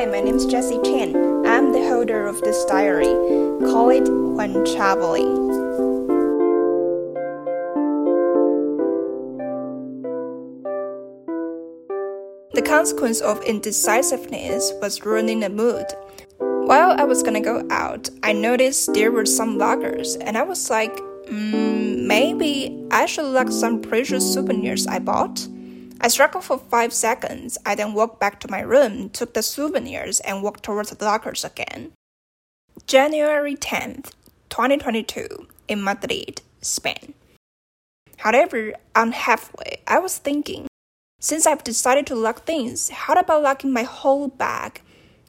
[0.00, 1.14] Hi, my name is Jessie Chen.
[1.44, 3.12] I'm the holder of this diary.
[3.70, 5.48] Call it When Traveling.
[12.54, 15.84] The consequence of indecisiveness was ruining the mood.
[16.38, 20.70] While I was gonna go out, I noticed there were some lockers, and I was
[20.70, 20.96] like,
[21.26, 25.46] mm, maybe I should lock some precious souvenirs I bought.
[26.02, 27.58] I struggled for five seconds.
[27.66, 31.44] I then walked back to my room, took the souvenirs, and walked towards the lockers
[31.44, 31.92] again.
[32.86, 34.12] January 10th,
[34.48, 37.12] 2022, in Madrid, Spain.
[38.16, 40.66] However, on halfway, I was thinking,
[41.20, 44.80] since I've decided to lock things, how about locking my whole bag?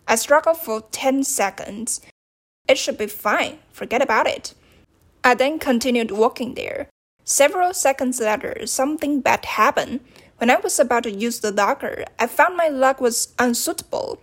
[0.07, 1.99] I struggled for 10 seconds.
[2.67, 4.53] It should be fine, forget about it.
[5.23, 6.87] I then continued walking there.
[7.25, 9.99] Several seconds later, something bad happened.
[10.41, 14.19] When I was about to use the locker, I found my lock was unsuitable.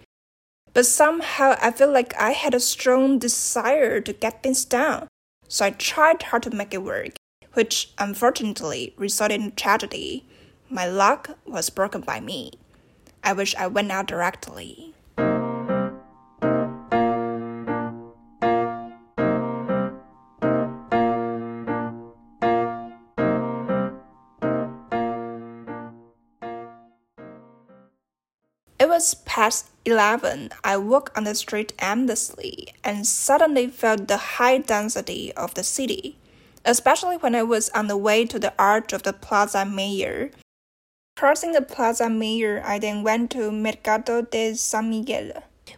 [0.74, 5.06] But somehow I felt like I had a strong desire to get things done.
[5.46, 7.12] So I tried hard to make it work,
[7.52, 10.26] which unfortunately resulted in tragedy.
[10.68, 12.50] My lock was broken by me.
[13.22, 14.94] I wish I went out directly.
[28.88, 30.48] It was past 11.
[30.64, 36.16] I walked on the street endlessly and suddenly felt the high density of the city,
[36.64, 40.30] especially when I was on the way to the arch of the Plaza Mayor.
[41.18, 45.32] Crossing the Plaza Mayor, I then went to Mercado de San Miguel,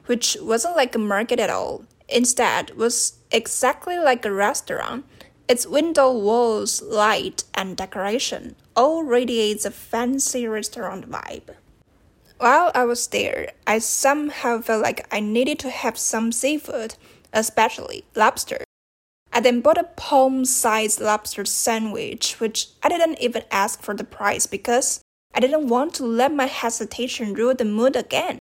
[0.06, 1.82] which wasn't like a market at all.
[2.08, 5.04] Instead, was exactly like a restaurant.
[5.48, 11.56] Its window walls, light, and decoration all radiates a fancy restaurant vibe.
[12.40, 16.94] While I was there, I somehow felt like I needed to have some seafood,
[17.34, 18.64] especially lobster.
[19.30, 24.04] I then bought a palm sized lobster sandwich, which I didn't even ask for the
[24.04, 25.02] price because
[25.34, 28.38] I didn't want to let my hesitation ruin the mood again.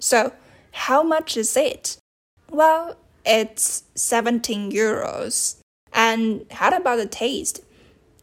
[0.00, 0.32] So,
[0.72, 1.96] how much is it?
[2.50, 5.58] Well, it's 17 euros.
[5.92, 7.60] And how about the taste?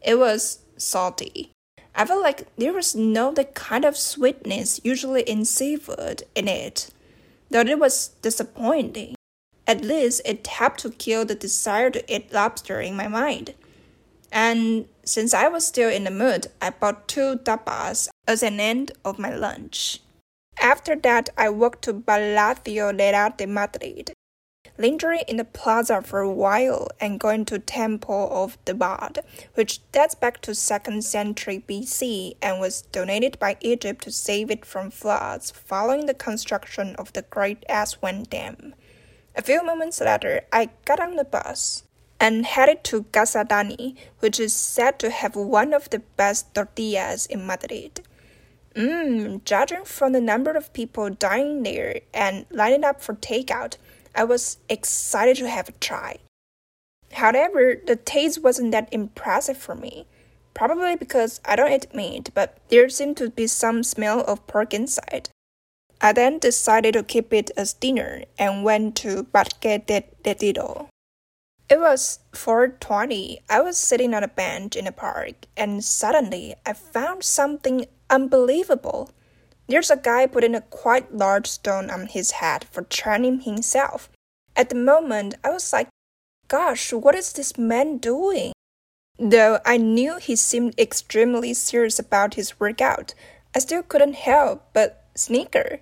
[0.04, 1.52] It was salty.
[1.98, 6.90] I felt like there was no the kind of sweetness usually in seafood in it,
[7.48, 9.14] though it was disappointing.
[9.66, 13.54] At least it helped to kill the desire to eat lobster in my mind.
[14.30, 18.92] And since I was still in the mood, I bought two tapas as an end
[19.02, 20.00] of my lunch.
[20.60, 24.12] After that, I walked to Palacio Real de Madrid,
[24.78, 29.18] lingering in the plaza for a while and going to Temple of Debod,
[29.54, 34.64] which dates back to 2nd century BC and was donated by Egypt to save it
[34.64, 38.74] from floods following the construction of the Great Aswan Dam.
[39.34, 41.84] A few moments later, I got on the bus
[42.18, 47.26] and headed to Casa Dani, which is said to have one of the best tortillas
[47.26, 48.00] in Madrid.
[48.74, 53.76] Mmm, judging from the number of people dining there and lining up for takeout,
[54.16, 56.18] I was excited to have a try.
[57.12, 60.06] However, the taste wasn't that impressive for me.
[60.54, 64.72] Probably because I don't eat meat, but there seemed to be some smell of pork
[64.72, 65.28] inside.
[66.00, 70.88] I then decided to keep it as dinner and went to Parque de Retiro.
[71.68, 73.38] It was 4:20.
[73.50, 79.10] I was sitting on a bench in a park and suddenly I found something unbelievable.
[79.68, 84.08] There's a guy putting a quite large stone on his head for training himself.
[84.54, 85.88] At the moment, I was like,
[86.48, 88.52] gosh, what is this man doing?
[89.18, 93.14] Though I knew he seemed extremely serious about his workout,
[93.54, 95.80] I still couldn't help but snicker.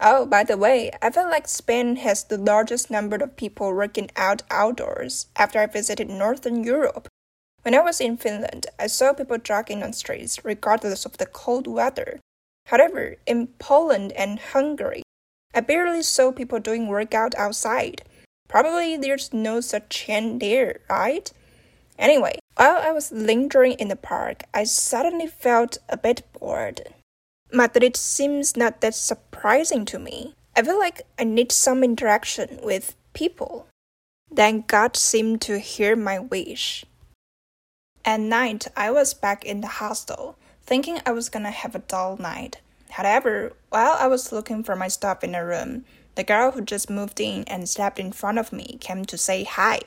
[0.00, 4.10] Oh, by the way, I feel like Spain has the largest number of people working
[4.16, 7.06] out outdoors after I visited Northern Europe.
[7.62, 11.68] When I was in Finland, I saw people jogging on streets regardless of the cold
[11.68, 12.18] weather.
[12.66, 15.02] However, in Poland and Hungary,
[15.54, 18.02] I barely saw people doing workout outside.
[18.48, 21.30] Probably there's no such trend there, right?
[21.98, 26.94] Anyway, while I was lingering in the park, I suddenly felt a bit bored.
[27.52, 30.34] Madrid seems not that surprising to me.
[30.56, 33.66] I feel like I need some interaction with people.
[34.30, 36.84] Then God seemed to hear my wish.
[38.04, 42.16] At night, I was back in the hostel thinking I was gonna have a dull
[42.16, 42.60] night.
[42.90, 46.90] However, while I was looking for my stuff in the room, the girl who just
[46.90, 49.80] moved in and stepped in front of me came to say hi.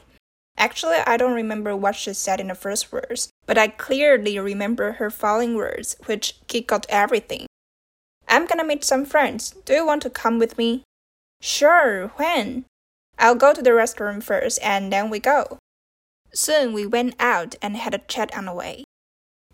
[0.58, 4.94] Actually, I don't remember what she said in the first words, but I clearly remember
[4.94, 7.46] her following words, which kicked out everything.
[8.28, 9.52] I'm gonna meet some friends.
[9.66, 10.84] Do you want to come with me?
[11.42, 12.66] Sure, when?
[13.20, 15.60] I'll go to the restaurant first and then we go.
[16.34, 18.84] Soon we went out and had a chat on the way.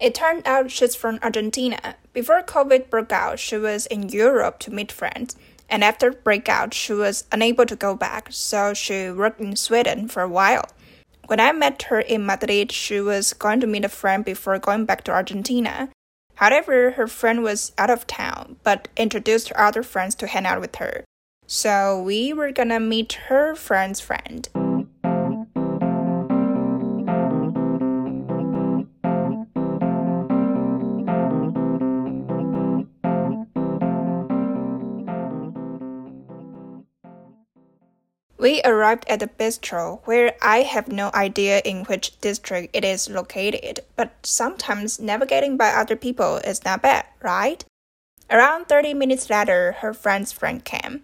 [0.02, 1.96] It turned out she's from Argentina.
[2.12, 5.36] Before COVID broke out, she was in Europe to meet friends,
[5.70, 10.24] and after breakout, she was unable to go back, so she worked in Sweden for
[10.24, 10.66] a while.
[11.28, 14.86] When I met her in Madrid, she was going to meet a friend before going
[14.86, 15.90] back to Argentina.
[16.34, 20.62] However, her friend was out of town, but introduced her other friends to hang out
[20.62, 21.06] with her.
[21.46, 24.50] So we were gonna meet her friend's friend.
[38.42, 43.08] We arrived at the bistro, where I have no idea in which district it is
[43.08, 47.64] located, but sometimes navigating by other people is not bad, right?
[48.32, 51.04] Around 30 minutes later, her friend's friend came.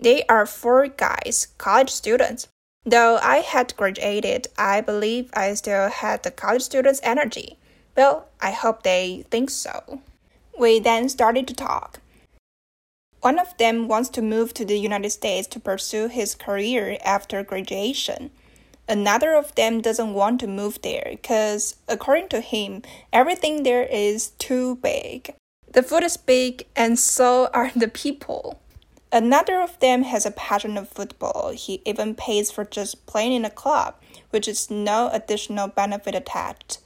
[0.00, 2.48] They are four guys, college students.
[2.84, 7.56] Though I had graduated, I believe I still had the college student's energy.
[7.96, 10.00] Well, I hope they think so.
[10.58, 12.00] We then started to talk.
[13.24, 17.42] One of them wants to move to the United States to pursue his career after
[17.42, 18.30] graduation.
[18.86, 22.82] Another of them doesn't want to move there because, according to him,
[23.14, 25.34] everything there is too big.
[25.72, 28.60] The food is big, and so are the people.
[29.10, 31.52] Another of them has a passion of football.
[31.52, 33.94] He even pays for just playing in a club,
[34.32, 36.80] which is no additional benefit attached.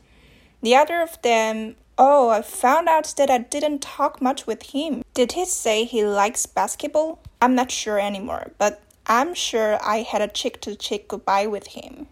[0.63, 5.03] The other of them Oh, I found out that I didn't talk much with him.
[5.15, 7.19] Did he say he likes basketball?
[7.43, 11.69] I'm not sure anymore, but I'm sure I had a cheek to cheek goodbye with
[11.69, 12.07] him.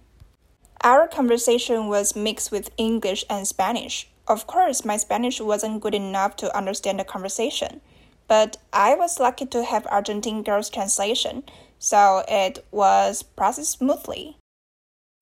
[0.82, 4.08] Our conversation was mixed with English and Spanish.
[4.26, 7.80] Of course, my Spanish wasn't good enough to understand the conversation,
[8.26, 11.44] but I was lucky to have Argentine girls translation,
[11.78, 14.36] so it was processed smoothly.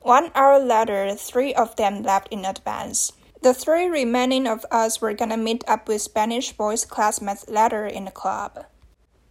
[0.00, 3.12] One hour later, three of them left in advance.
[3.44, 8.06] The three remaining of us were gonna meet up with Spanish boys' classmates later in
[8.06, 8.64] the club.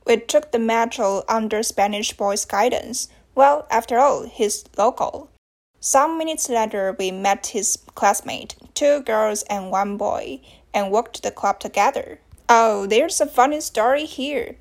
[0.05, 3.07] We took the metro under Spanish boys' guidance.
[3.33, 5.31] Well, after all, he's local.
[5.79, 10.41] Some minutes later, we met his classmate, two girls and one boy,
[10.75, 12.19] and walked to the club together.
[12.47, 14.57] Oh, there's a funny story here.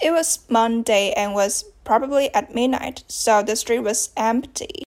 [0.00, 4.84] It was Monday and was probably at midnight, so the street was empty.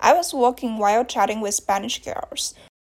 [0.00, 2.54] I was walking while chatting with Spanish girls.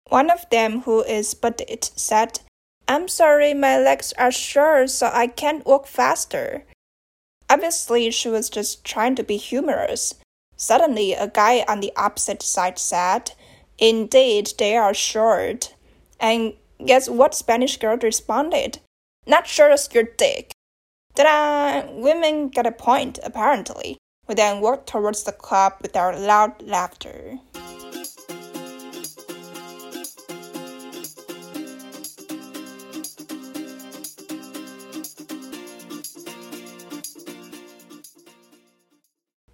[0.10, 2.42] One of them, who is Budit, said,
[2.88, 6.66] I'm sorry, my legs are short, so I can't walk faster.
[7.48, 10.16] Obviously, she was just trying to be humorous.
[10.56, 13.32] Suddenly, a guy on the opposite side said,
[13.78, 15.76] Indeed, they are short.
[16.20, 16.54] And
[16.84, 18.80] guess what Spanish girl responded?
[19.28, 20.52] Not sure as your dick.
[21.16, 21.92] Ta-da!
[21.92, 23.98] Women got a point, apparently.
[24.28, 27.40] We then walked towards the club with our loud laughter.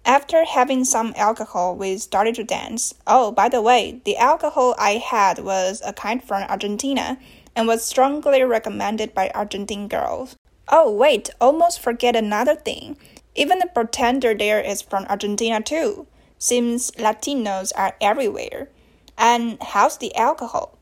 [0.06, 2.94] After having some alcohol, we started to dance.
[3.08, 7.18] Oh, by the way, the alcohol I had was a kind from Argentina
[7.56, 10.36] and was strongly recommended by Argentine girls.
[10.68, 12.96] Oh, wait, almost forget another thing.
[13.34, 16.06] Even the bartender there is from Argentina too.
[16.38, 18.68] Seems Latinos are everywhere.
[19.18, 20.78] And how's the alcohol?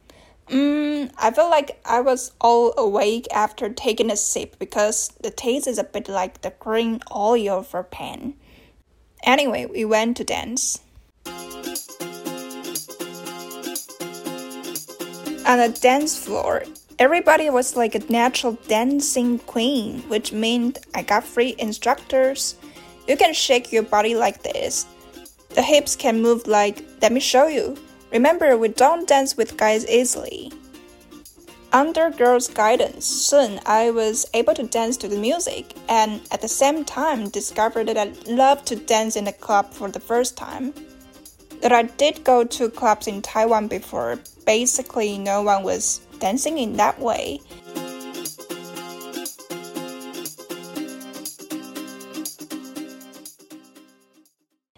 [0.49, 5.67] Mmm, I feel like I was all awake after taking a sip because the taste
[5.67, 8.35] is a bit like the green oil for pan.
[9.25, 10.81] Anyway, we went to dance.
[15.47, 16.65] On the dance floor,
[16.99, 22.57] everybody was like a natural dancing queen, which meant I got free instructors.
[23.09, 24.87] You can shake your body like this.
[25.51, 27.77] The hips can move like, let me show you.
[28.13, 30.53] Remember, we don't dance with guys easily.
[31.75, 36.47] Under girls' guidance, soon I was able to dance to the music and at the
[36.47, 40.73] same time discovered that I loved to dance in a club for the first time.
[41.63, 46.77] That I did go to clubs in Taiwan before, basically no one was dancing in
[46.77, 47.41] that way.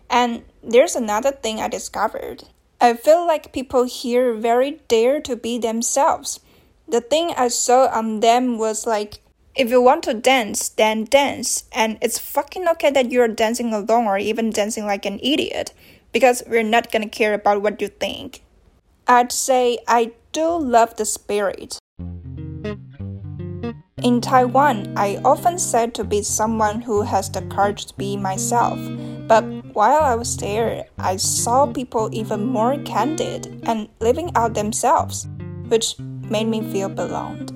[0.09, 2.45] And there's another thing I discovered.
[2.81, 6.41] I feel like people here very dare to be themselves
[6.89, 9.21] the thing I saw on them was like,
[9.55, 11.65] if you want to dance, then dance.
[11.73, 15.73] And it's fucking okay that you're dancing alone or even dancing like an idiot,
[16.13, 18.43] because we're not gonna care about what you think.
[19.09, 21.79] I'd say I do love the spirit.
[24.03, 28.79] In Taiwan, I often said to be someone who has the courage to be myself.
[29.27, 29.43] But
[29.75, 35.27] while I was there, I saw people even more candid and living out themselves,
[35.69, 35.97] which
[36.31, 37.53] made me feel belonged.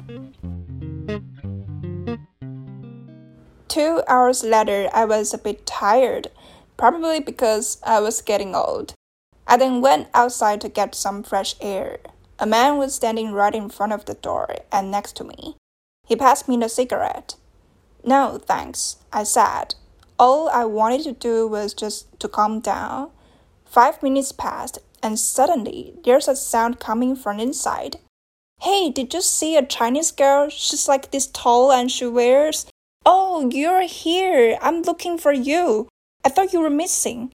[3.68, 6.28] Two hours later, I was a bit tired,
[6.76, 8.94] probably because I was getting old.
[9.46, 11.98] I then went outside to get some fresh air.
[12.38, 15.56] A man was standing right in front of the door and next to me.
[16.06, 17.36] He passed me the cigarette.
[18.04, 19.74] No, thanks, I said.
[20.18, 23.10] All I wanted to do was just to calm down.
[23.64, 27.98] Five minutes passed, and suddenly there's a sound coming from inside.
[28.62, 30.50] Hey, did you see a Chinese girl?
[30.50, 32.66] She's like this tall and she wears.
[33.06, 34.58] Oh, you're here.
[34.60, 35.88] I'm looking for you.
[36.24, 37.32] I thought you were missing.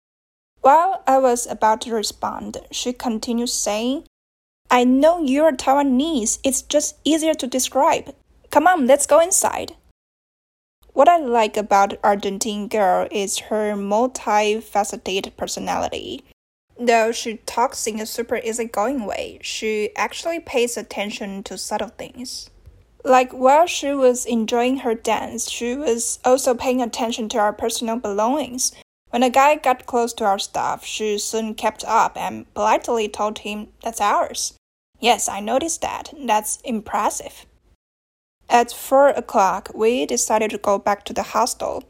[0.62, 4.02] While I was about to respond, she continued saying,
[4.68, 6.40] I know you're Taiwanese.
[6.42, 8.14] It's just easier to describe.
[8.50, 9.76] Come on, let's go inside.
[10.92, 16.24] What I like about Argentine girl is her multifaceted personality.
[16.78, 22.50] Though she talks in a super easygoing way, she actually pays attention to subtle things.
[23.04, 27.96] Like while she was enjoying her dance, she was also paying attention to our personal
[27.96, 28.72] belongings,
[29.12, 33.40] when a guy got close to our stuff, she soon kept up and politely told
[33.40, 34.54] him, That's ours.
[35.00, 36.14] Yes, I noticed that.
[36.18, 37.44] That's impressive.
[38.48, 41.84] At four o'clock, we decided to go back to the hostel.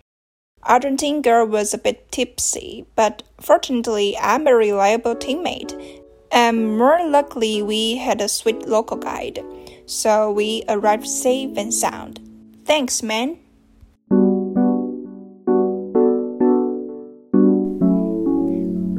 [0.62, 6.00] Argentine girl was a bit tipsy, but fortunately, I'm a reliable teammate.
[6.30, 9.44] And more luckily, we had a sweet local guide,
[9.86, 12.20] so we arrived safe and sound.
[12.64, 13.38] Thanks, man.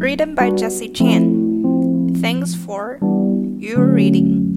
[0.04, 2.14] written by Jessie Chen.
[2.20, 3.00] Thanks for
[3.58, 4.53] your reading.